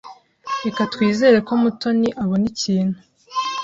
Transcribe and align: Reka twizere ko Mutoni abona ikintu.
Reka 0.65 0.81
twizere 0.93 1.37
ko 1.47 1.53
Mutoni 1.61 2.09
abona 2.23 2.45
ikintu. 2.53 2.97